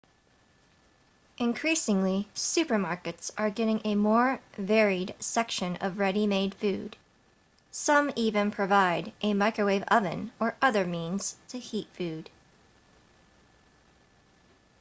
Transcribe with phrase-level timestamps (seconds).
[1.37, 6.97] increasingly supermarkets are getting a more varied section of ready-made food
[7.69, 12.31] some even provide a microwave oven or other means to heat food